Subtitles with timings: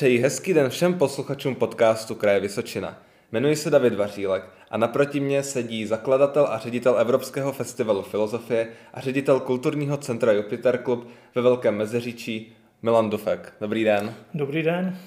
[0.00, 3.02] Přeji hezký den všem posluchačům podcastu Kraje Vysočina.
[3.32, 9.00] Jmenuji se David Vařílek a naproti mě sedí zakladatel a ředitel Evropského festivalu filozofie a
[9.00, 13.52] ředitel kulturního centra Jupiter Club ve Velkém Meziříčí Milan Dufek.
[13.60, 14.14] Dobrý den.
[14.34, 14.98] Dobrý den.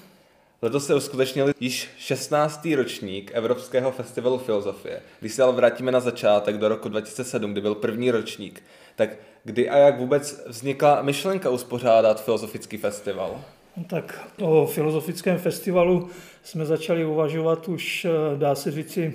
[0.62, 2.68] Letos se uskutečnil již 16.
[2.76, 5.02] ročník Evropského festivalu filozofie.
[5.20, 8.62] Když se ale vrátíme na začátek do roku 2007, kdy byl první ročník,
[8.96, 9.10] tak
[9.44, 13.40] kdy a jak vůbec vznikla myšlenka uspořádat filozofický festival?
[13.86, 16.10] Tak o filozofickém festivalu
[16.42, 19.14] jsme začali uvažovat už, eh, dá se říci,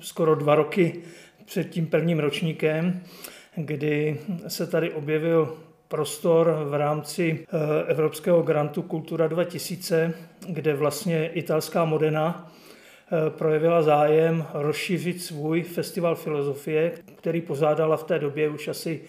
[0.00, 1.00] skoro dva roky
[1.44, 3.00] před tím prvním ročníkem,
[3.56, 5.56] kdy se tady objevil
[5.88, 10.14] prostor v rámci eh, Evropského grantu Kultura 2000,
[10.48, 12.52] kde vlastně italská Modena
[13.12, 19.00] eh, projevila zájem rozšířit svůj festival filozofie, který pořádala v té době už asi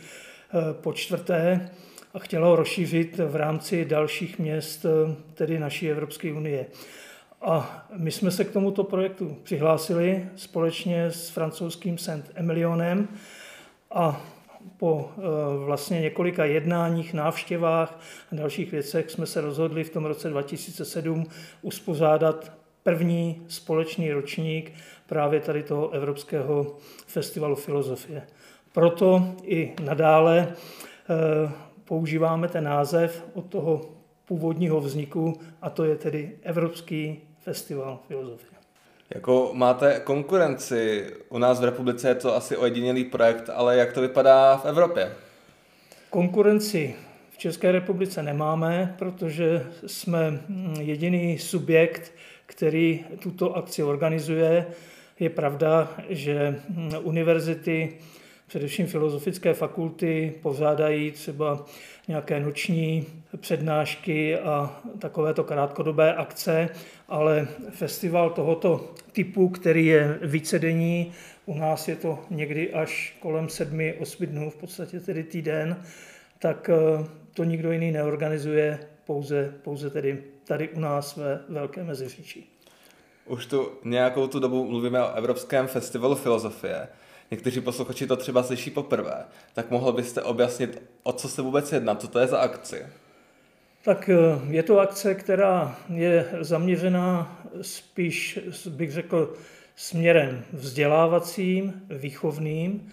[0.71, 1.69] po čtvrté
[2.13, 4.85] a chtěla ho rozšířit v rámci dalších měst,
[5.33, 6.65] tedy naší Evropské unie.
[7.41, 13.07] A my jsme se k tomuto projektu přihlásili společně s francouzským Saint Emilionem
[13.91, 14.21] a
[14.77, 15.21] po eh,
[15.65, 17.99] vlastně několika jednáních, návštěvách
[18.31, 21.25] a dalších věcech jsme se rozhodli v tom roce 2007
[21.61, 22.51] uspořádat
[22.83, 24.73] první společný ročník
[25.05, 28.27] právě tady toho Evropského festivalu filozofie.
[28.73, 30.47] Proto i nadále
[31.09, 33.81] eh, používáme ten název od toho
[34.25, 38.51] původního vzniku a to je tedy Evropský festival filozofie.
[39.15, 44.01] Jako máte konkurenci, u nás v republice je to asi ojedinělý projekt, ale jak to
[44.01, 45.11] vypadá v Evropě?
[46.09, 46.95] Konkurenci
[47.31, 50.39] v České republice nemáme, protože jsme
[50.79, 52.13] jediný subjekt,
[52.45, 54.65] který tuto akci organizuje.
[55.19, 56.59] Je pravda, že
[57.01, 57.97] univerzity
[58.51, 61.65] především filozofické fakulty pořádají třeba
[62.07, 63.05] nějaké noční
[63.37, 66.69] přednášky a takovéto krátkodobé akce,
[67.07, 71.11] ale festival tohoto typu, který je vícedenní,
[71.45, 75.83] u nás je to někdy až kolem sedmi, osmi dnů, v podstatě tedy týden,
[76.39, 82.49] tak eh, to nikdo jiný neorganizuje, pouze, pouze tedy tady u nás ve Velké Meziříčí.
[83.25, 86.87] Už tu nějakou tu dobu mluvíme o Evropském festivalu filozofie
[87.31, 91.95] někteří posluchači to třeba slyší poprvé, tak mohl byste objasnit, o co se vůbec jedná,
[91.95, 92.85] co to je za akci?
[93.83, 99.33] Tak eh, je to akce, která je zaměřená spíš, bych řekl,
[99.75, 102.91] směrem vzdělávacím, výchovným.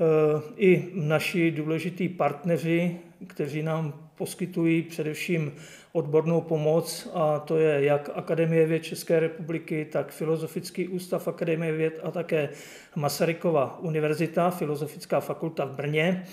[0.00, 5.52] Eh, I naši důležití partneři, kteří nám poskytují především
[5.92, 12.00] odbornou pomoc a to je jak Akademie věd České republiky, tak Filozofický ústav Akademie věd
[12.02, 12.48] a také
[12.96, 16.26] Masarykova univerzita, Filozofická fakulta v Brně.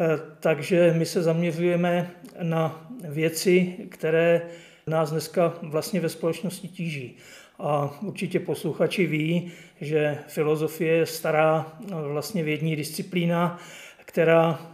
[0.00, 2.10] Eh, takže my se zaměřujeme
[2.42, 4.42] na věci, které
[4.86, 7.16] nás dneska vlastně ve společnosti tíží.
[7.58, 13.58] A určitě posluchači ví, že filozofie je stará vlastně vědní disciplína,
[14.04, 14.73] která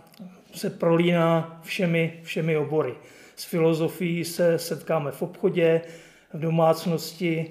[0.52, 2.94] se prolíná všemi, všemi obory.
[3.36, 5.80] S filozofií se setkáme v obchodě,
[6.34, 7.50] v domácnosti,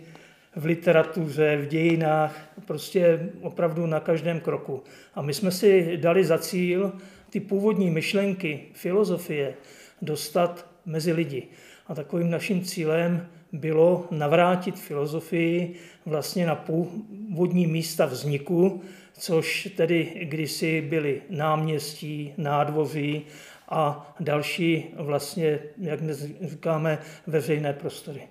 [0.55, 4.83] v literatuře, v dějinách, prostě opravdu na každém kroku.
[5.15, 6.91] A my jsme si dali za cíl
[7.29, 9.53] ty původní myšlenky filozofie
[10.01, 11.47] dostat mezi lidi.
[11.87, 18.81] A takovým naším cílem bylo navrátit filozofii vlastně na původní místa vzniku,
[19.19, 23.21] což tedy kdysi byly náměstí, nádvoří
[23.69, 28.21] a další vlastně, jak dnes říkáme, veřejné prostory.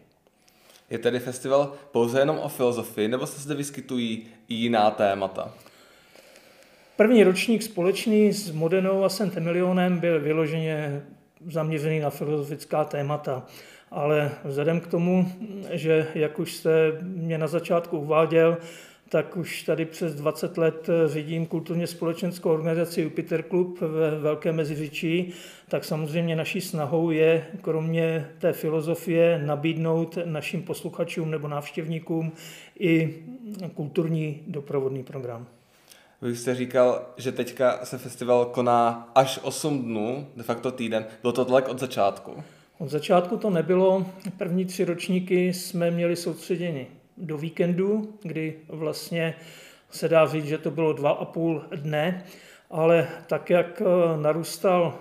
[0.90, 5.54] Je tedy festival pouze jenom o filozofii, nebo se zde vyskytují i jiná témata?
[6.96, 9.36] První ročník společný s Modenou a St.
[9.36, 11.02] Emilionem byl vyloženě
[11.46, 13.46] zaměřený na filozofická témata.
[13.90, 15.32] Ale vzhledem k tomu,
[15.70, 18.56] že jak už jste mě na začátku uváděl,
[19.08, 25.32] tak už tady přes 20 let řídím kulturně společenskou organizaci Jupiter Club ve Velké Meziříčí,
[25.68, 32.32] tak samozřejmě naší snahou je, kromě té filozofie, nabídnout našim posluchačům nebo návštěvníkům
[32.78, 33.14] i
[33.74, 35.46] kulturní doprovodný program.
[36.22, 41.06] Vy jste říkal, že teďka se festival koná až 8 dnů, de facto týden.
[41.22, 42.42] Bylo to tak od začátku?
[42.78, 44.06] Od začátku to nebylo.
[44.36, 46.86] První tři ročníky jsme měli soustředěni
[47.16, 49.34] do víkendu, kdy vlastně
[49.90, 52.24] se dá říct, že to bylo dva a půl dne,
[52.70, 54.98] ale tak, jak eh, narůstal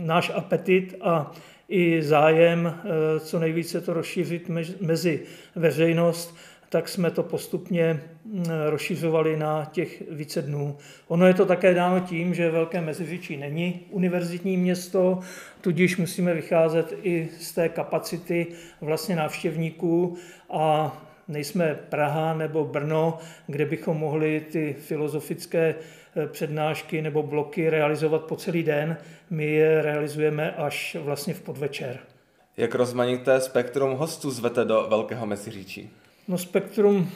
[0.00, 1.32] náš apetit a
[1.68, 4.50] i zájem eh, co nejvíce to rozšířit
[4.80, 5.22] mezi
[5.54, 6.36] veřejnost,
[6.68, 10.76] tak jsme to postupně mm, rozšiřovali na těch více dnů.
[11.08, 15.18] Ono je to také dáno tím, že Velké Meziříčí není univerzitní město,
[15.60, 18.46] tudíž musíme vycházet i z té kapacity
[18.80, 20.16] vlastně návštěvníků
[20.50, 20.96] a
[21.28, 25.74] nejsme Praha nebo Brno, kde bychom mohli ty filozofické
[26.16, 28.96] eh, přednášky nebo bloky realizovat po celý den.
[29.30, 31.98] My je realizujeme až vlastně v podvečer.
[32.56, 35.90] Jak rozmanité spektrum hostů zvete do Velkého Meziříčí?
[36.28, 37.10] No spektrum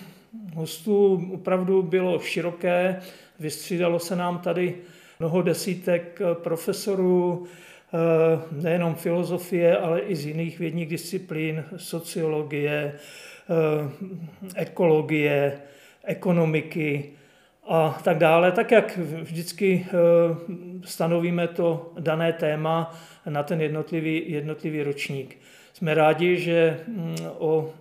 [0.55, 3.01] hostů opravdu bylo široké,
[3.39, 4.75] vystřídalo se nám tady
[5.19, 13.91] mnoho desítek eh, profesorů, eh, nejenom filozofie, ale i z jiných vědních disciplín, sociologie, eh,
[14.55, 15.61] ekologie,
[16.05, 17.11] ekonomiky
[17.69, 18.53] a tak dále.
[18.53, 19.87] Tak jak vždycky
[20.85, 22.95] stanovíme to dané téma
[23.29, 25.39] na ten jednotlivý, jednotlivý ročník.
[25.73, 27.73] Jsme rádi, že mm, o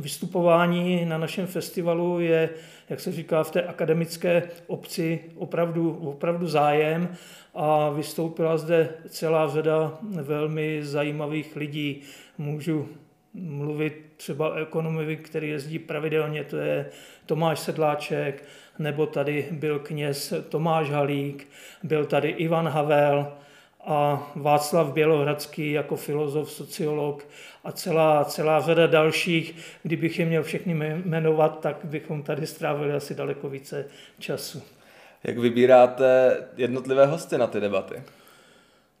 [0.00, 2.50] vystupování na našem festivalu je,
[2.88, 7.08] jak se říká, v té akademické obci opravdu, opravdu zájem
[7.54, 12.02] a vystoupila zde celá řada velmi zajímavých lidí.
[12.38, 12.88] Můžu
[13.34, 16.90] mluvit třeba o ekonomovi, který jezdí pravidelně, to je
[17.26, 18.44] Tomáš Sedláček,
[18.78, 21.48] nebo tady byl kněz Tomáš Halík,
[21.82, 23.32] byl tady Ivan Havel,
[23.86, 27.26] a Václav Bělohradský jako filozof, sociolog
[27.64, 29.54] a celá, celá řada dalších.
[29.82, 33.86] Kdybych je měl všechny jmenovat, tak bychom tady strávili asi daleko více
[34.18, 34.62] času.
[35.24, 38.02] Jak vybíráte jednotlivé hosty na ty debaty?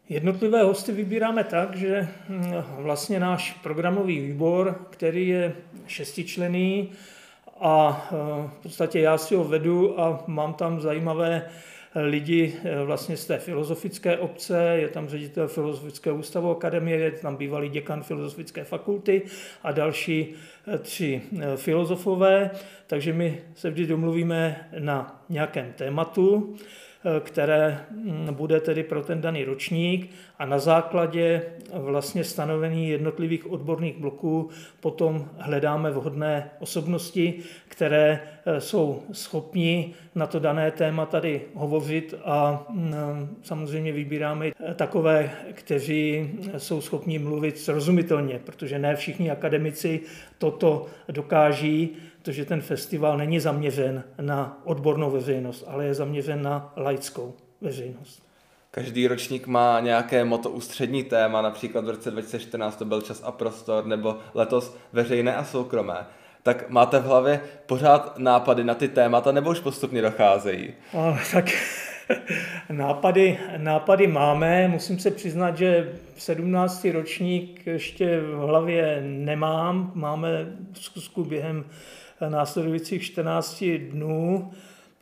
[0.08, 6.92] Jednotlivé hosty vybíráme tak, že hm, vlastně náš programový výbor, který je šestičlený
[7.60, 11.50] a hm, v podstatě já si ho vedu a mám tam zajímavé
[11.94, 17.36] lidi eh, vlastně z té filozofické obce, je tam ředitel Filozofického ústavu akademie, je tam
[17.36, 19.22] bývalý děkan Filozofické fakulty
[19.62, 20.34] a další
[20.66, 22.50] eh, tři eh, filozofové,
[22.86, 26.56] takže my se vždy domluvíme na nějakém tématu,
[27.20, 31.42] které mm, bude tedy pro ten daný ročník a na základě
[31.72, 37.34] vlastně stanovení jednotlivých odborných bloků potom hledáme vhodné osobnosti,
[37.68, 45.30] které e, jsou schopni na to dané téma tady hovořit a mm, samozřejmě vybíráme takové,
[45.52, 50.00] kteří jsou schopni mluvit srozumitelně, protože ne všichni akademici
[50.38, 57.34] toto dokáží, protože ten festival není zaměřen na odbornou veřejnost, ale je zaměřen na laickou
[57.60, 58.22] veřejnost.
[58.70, 63.32] Každý ročník má nějaké moto ústřední téma, například v roce 2014 to byl čas a
[63.32, 66.06] prostor, nebo letos veřejné a soukromé.
[66.42, 70.74] Tak máte v hlavě pořád nápady na ty témata, nebo už postupně docházejí?
[70.98, 71.44] A, tak
[72.72, 74.68] nápady, nápady máme.
[74.68, 76.84] Musím se přiznat, že 17.
[76.92, 79.92] ročník ještě v hlavě nemám.
[79.94, 80.28] Máme
[80.72, 81.64] zkusku během
[82.28, 84.50] následujících 14 dnů,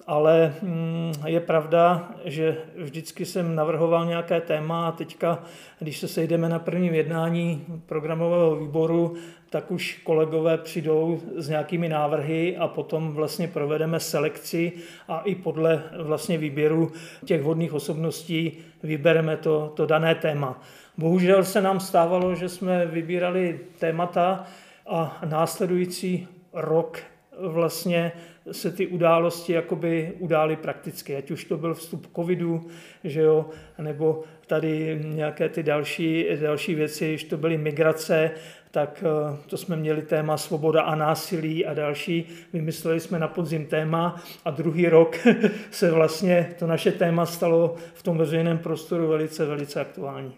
[0.06, 5.42] ale mm, je pravda, že vždycky jsem navrhoval nějaké téma a teďka,
[5.78, 9.14] když se sejdeme na prvním jednání programového výboru,
[9.52, 14.72] tak už kolegové přijdou s nějakými návrhy a potom vlastně provedeme selekci
[15.08, 16.92] a i podle vlastně výběru
[17.24, 20.62] těch vhodných osobností vybereme to, to dané téma.
[20.98, 24.46] Bohužel se nám stávalo, že jsme vybírali témata
[24.86, 26.98] a následující rok
[27.38, 28.12] vlastně
[28.52, 32.66] se ty události jakoby udály prakticky, ať už to byl vstup covidu,
[33.04, 33.46] že jo,
[33.78, 38.30] nebo tady nějaké ty další, další věci, když to byly migrace,
[38.72, 42.28] tak eh, to jsme měli téma svoboda a násilí a další.
[42.52, 45.16] Vymysleli jsme na podzim téma a druhý rok
[45.70, 50.34] se vlastně to naše téma stalo v tom veřejném prostoru velice, velice aktuální.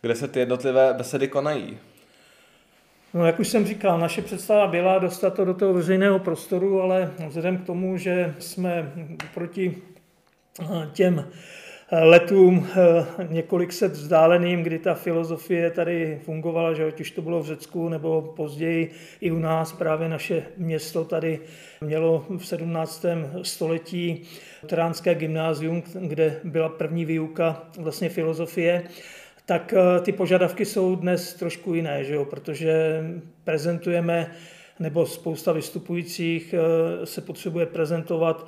[0.00, 1.78] Kde se ty jednotlivé besedy konají?
[3.14, 7.10] No, jak už jsem říkal, naše představa byla dostat to do toho veřejného prostoru, ale
[7.26, 8.92] vzhledem k tomu, že jsme
[9.34, 9.82] proti
[10.62, 11.24] eh, těm
[12.00, 17.42] letům eh, několik set vzdáleným, kdy ta filozofie tady fungovala, že ať už to bylo
[17.42, 21.40] v Řecku nebo později i u nás, právě naše město tady
[21.80, 23.04] mělo v 17.
[23.42, 24.22] století
[24.66, 28.82] Tránské gymnázium, kde byla první výuka vlastně filozofie
[29.46, 32.24] tak eh, ty požadavky jsou dnes trošku jiné, že jo?
[32.24, 33.02] protože
[33.44, 34.30] prezentujeme,
[34.78, 38.46] nebo spousta vystupujících eh, se potřebuje prezentovat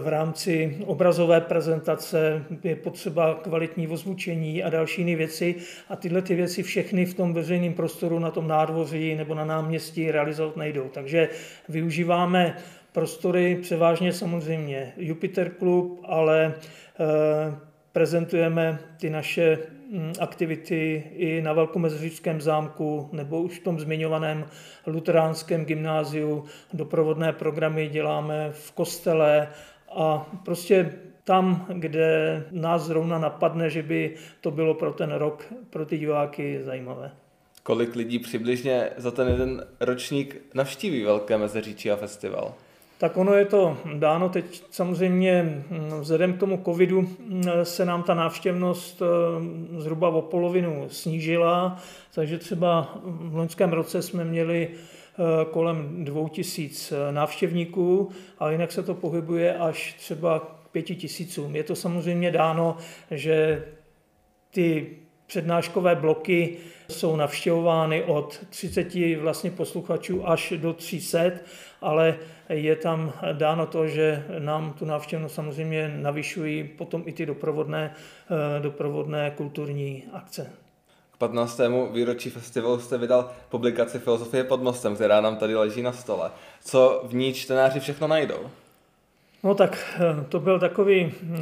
[0.00, 5.54] v rámci obrazové prezentace, je potřeba kvalitní ozvučení a další jiné věci.
[5.88, 10.10] A tyhle ty věci všechny v tom veřejném prostoru, na tom nádvoří nebo na náměstí
[10.10, 10.88] realizovat nejdou.
[10.88, 11.28] Takže
[11.68, 12.56] využíváme
[12.92, 16.54] prostory převážně samozřejmě Jupiter Club, ale
[17.92, 19.58] prezentujeme ty naše
[20.20, 24.46] aktivity i na Velkomeziříčském zámku nebo už v tom zmiňovaném
[24.86, 26.44] luteránském gymnáziu.
[26.72, 29.48] Doprovodné programy děláme v kostele
[29.96, 30.92] a prostě
[31.24, 36.60] tam, kde nás zrovna napadne, že by to bylo pro ten rok pro ty diváky
[36.64, 37.10] zajímavé.
[37.62, 42.54] Kolik lidí přibližně za ten jeden ročník navštíví Velké Mezeříčí a festival?
[43.04, 48.02] Tak ono je to dáno teď samozřejmě hm, vzhledem k tomu covidu hm, se nám
[48.02, 51.82] ta návštěvnost hm, zhruba o polovinu snížila,
[52.14, 54.68] takže třeba v loňském roce jsme měli
[55.50, 61.56] kolem 2000 návštěvníků, ale jinak se to pohybuje až třeba k pěti tisícům.
[61.56, 62.76] Je to samozřejmě dáno,
[63.10, 63.64] že
[64.50, 64.96] ty
[65.34, 66.56] přednáškové bloky
[66.88, 71.18] jsou navštěvovány od 30 vlastně posluchačů až do 300,
[71.80, 77.94] ale je tam dáno to, že nám tu návštěvnost samozřejmě navyšují potom i ty doprovodné,
[77.94, 80.50] eh, doprovodné kulturní akce.
[81.12, 81.92] K 15.
[81.92, 86.30] výročí festivalu jste vydal publikaci Filozofie pod mostem, která nám tady leží na stole.
[86.64, 88.50] Co v ní čtenáři všechno najdou?
[89.44, 91.38] No tak eh, to byl takový eh,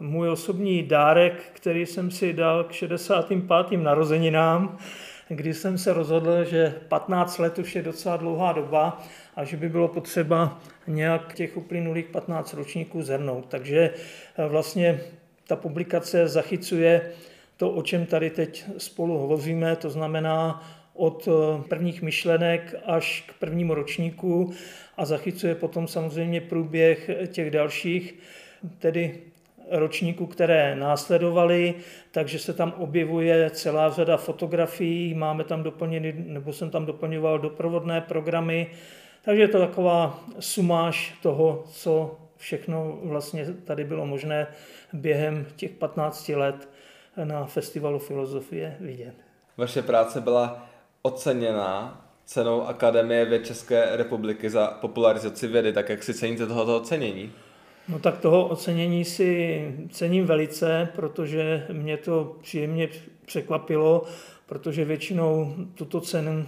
[0.00, 3.82] můj osobní dárek, který jsem si dal k 65.
[3.82, 4.78] narozeninám,
[5.28, 9.02] kdy jsem se rozhodl, že 15 let už je docela dlouhá doba
[9.36, 13.46] a že by bylo potřeba nějak těch uplynulých 15 ročníků zhrnout.
[13.48, 13.90] Takže
[14.36, 15.00] eh, vlastně
[15.46, 17.10] ta publikace zachycuje
[17.56, 20.62] to, o čem tady teď spolu hovoříme, to znamená
[20.94, 21.28] od
[21.68, 24.52] prvních myšlenek až k prvnímu ročníku
[24.96, 28.14] a zachycuje potom samozřejmě průběh těch dalších,
[28.78, 29.20] tedy
[29.70, 31.74] ročníků, které následovaly,
[32.10, 38.00] takže se tam objevuje celá řada fotografií, máme tam doplněny, nebo jsem tam doplňoval doprovodné
[38.00, 38.66] programy,
[39.24, 44.46] takže je to taková sumáž toho, co všechno vlastně tady bylo možné
[44.92, 46.68] během těch 15 let
[47.24, 49.14] na Festivalu filozofie vidět.
[49.56, 50.66] Vaše práce byla
[51.06, 57.32] oceněná cenou Akademie věd České republiky za popularizaci vědy, tak jak si ceníte tohoto ocenění?
[57.88, 62.88] No tak toho ocenění si cením velice, protože mě to příjemně
[63.26, 64.04] překvapilo,
[64.46, 66.46] protože většinou tuto cenu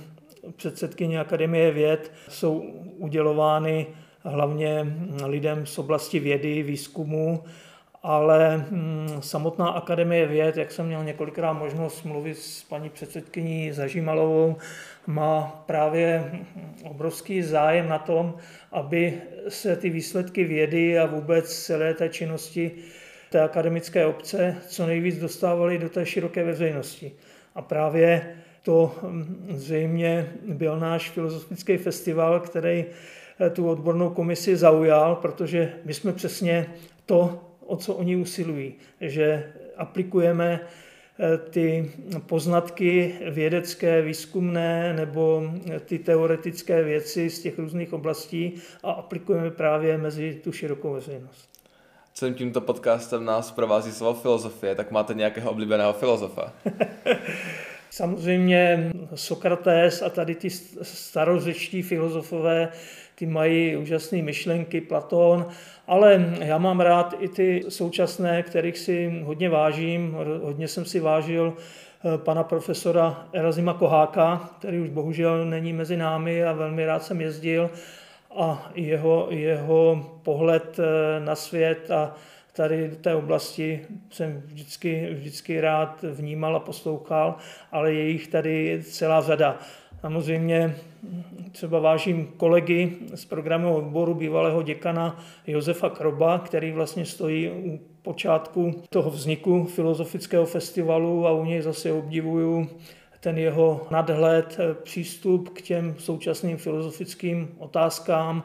[0.57, 2.59] předsedkyně Akademie věd jsou
[2.99, 3.87] udělovány
[4.23, 7.45] hlavně lidem z oblasti vědy, výzkumu
[8.07, 14.57] ale hm, samotná Akademie věd, jak jsem měl několikrát možnost mluvit s paní předsedkyní Zažímalovou,
[15.07, 16.33] má právě
[16.85, 18.35] obrovský zájem na tom,
[18.73, 22.71] aby se ty výsledky vědy a vůbec celé té činnosti
[23.31, 27.13] té akademické obce co nejvíc dostávaly do té široké veřejnosti.
[27.55, 32.85] A právě to hm, zřejmě byl náš filozofický festival, který
[33.41, 36.67] eh, tu odbornou komisi zaujal, protože my jsme přesně
[37.07, 41.93] to o co oni usilují, že aplikujeme eh, ty
[42.27, 45.43] poznatky vědecké, výzkumné nebo
[45.85, 51.49] ty teoretické věci z těch různých oblastí a aplikujeme právě mezi tu širokou veřejnost.
[52.15, 56.53] Celým tímto podcastem nás provází slovo filozofie, tak máte nějakého oblíbeného filozofa?
[57.91, 60.51] Samozřejmě Sokrates a tady ty
[60.83, 62.69] starořečtí filozofové,
[63.19, 65.47] ty mají úžasné myšlenky, Platón,
[65.87, 70.17] ale já mám rád i ty současné, kterých si hodně vážím.
[70.43, 76.45] Hodně jsem si vážil eh, pana profesora Erazima Koháka, který už bohužel není mezi námi
[76.45, 77.71] a velmi rád jsem jezdil
[78.37, 82.15] a jeho, jeho pohled eh, na svět a
[82.53, 83.81] tady do té oblasti
[84.11, 87.37] jsem vždycky, vždycky rád vnímal a poslouchal,
[87.73, 89.59] ale je jich tady celá řada.
[90.07, 90.77] Samozřejmě
[91.53, 98.83] třeba vážím kolegy z programu odboru bývalého děkana Josefa Kroba, který vlastně stojí u počátku
[98.91, 102.69] toho vzniku filozofického festivalu a u něj zase obdivuju
[103.21, 108.43] ten jeho nadhled, přístup k těm současným filozofickým otázkám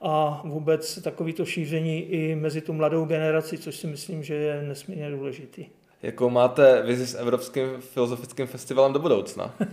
[0.00, 5.10] a vůbec takovýto šíření i mezi tu mladou generaci, což si myslím, že je nesmírně
[5.10, 5.66] důležitý.
[6.02, 9.54] Jakou máte vizi s Evropským filozofickým festivalem do budoucna?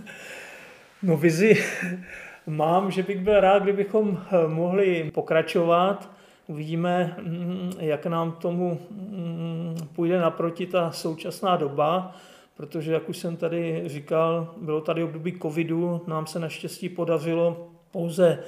[1.03, 1.63] no vizi
[2.47, 6.11] mám, že bych byl rád, kdybychom mohli pokračovat.
[6.47, 12.15] Uvidíme, mm, jak nám tomu mm, půjde naproti ta současná doba,
[12.57, 18.39] protože, jak už jsem tady říkal, bylo tady období covidu, nám se naštěstí podařilo pouze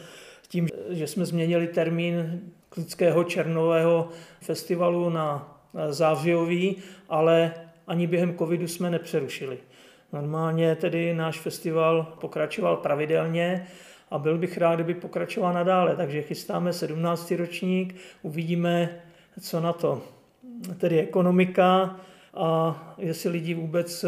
[0.47, 4.09] tím, že jsme změnili termín Klického černového
[4.41, 5.57] festivalu na
[5.89, 6.75] zářijový,
[7.09, 7.53] ale
[7.87, 9.57] ani během covidu jsme nepřerušili.
[10.13, 13.67] Normálně tedy náš festival pokračoval pravidelně
[14.11, 15.95] a byl bych rád, kdyby pokračoval nadále.
[15.95, 17.31] Takže chystáme 17.
[17.31, 18.89] ročník, uvidíme,
[19.41, 20.01] co na to.
[20.77, 21.99] Tedy ekonomika,
[22.33, 24.05] a jestli lidi vůbec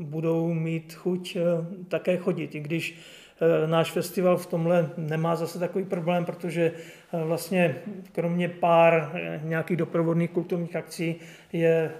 [0.00, 1.36] budou mít chuť
[1.88, 2.98] také chodit, i když
[3.66, 6.72] náš festival v tomhle nemá zase takový problém, protože
[7.24, 7.76] vlastně
[8.12, 9.12] kromě pár
[9.42, 11.16] nějakých doprovodných kulturních akcí
[11.52, 11.92] je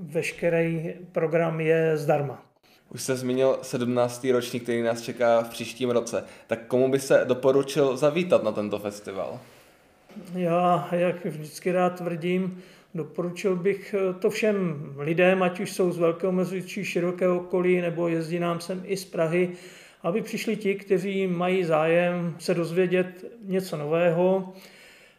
[0.00, 2.49] veškerý program je zdarma.
[2.94, 4.26] Už se zmínil 17.
[4.32, 6.24] ročník, který nás čeká v příštím roce.
[6.46, 9.40] Tak komu by se doporučil zavítat na tento festival?
[10.34, 12.62] Já, jak vždycky rád tvrdím,
[12.94, 18.38] doporučil bych to všem lidem, ať už jsou z Velkého Mezičí, širokého okolí, nebo jezdí
[18.38, 19.50] nám sem i z Prahy,
[20.02, 24.52] aby přišli ti, kteří mají zájem se dozvědět něco nového,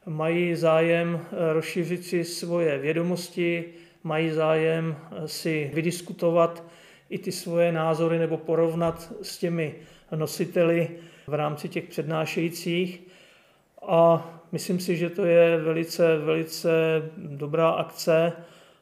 [0.06, 3.66] mají zájem rozšířit si svoje vědomosti,
[4.04, 6.64] mají zájem si vydiskutovat
[7.12, 9.76] i ty svoje názory nebo porovnat s těmi
[10.16, 10.90] nositeli
[11.28, 13.02] v rámci těch přednášejících.
[13.88, 16.70] A myslím si, že to je velice, velice
[17.18, 18.34] dobrá akce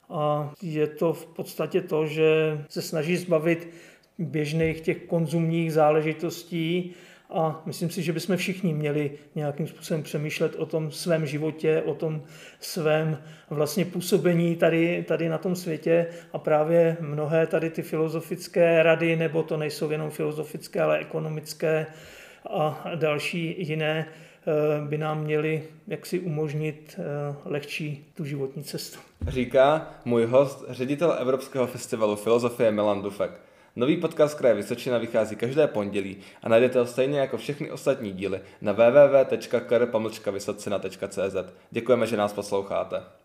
[0.09, 3.69] a je to v podstatě to, že se snaží zbavit
[4.17, 6.93] běžných těch konzumních záležitostí
[7.29, 11.93] a myslím si, že bychom všichni měli nějakým způsobem přemýšlet o tom svém životě, o
[11.93, 12.21] tom
[12.59, 13.17] svém
[13.49, 19.43] vlastně působení tady, tady na tom světě a právě mnohé tady ty filozofické rady, nebo
[19.43, 21.85] to nejsou jenom filozofické, ale ekonomické
[22.49, 28.99] a další jiné, eh, by nám měli jaksi umožnit eh, lehčí tu životní cestu.
[29.27, 33.48] Říká můj host, ředitel Evropského festivalu filozofie Milan Dufek.
[33.75, 38.41] Nový podcast Kraje Vysočina vychází každé pondělí a najdete ho stejně jako všechny ostatní díly
[38.61, 41.35] na www.kr.vysocina.cz.
[41.71, 43.19] Děkujeme, že nás posloucháte.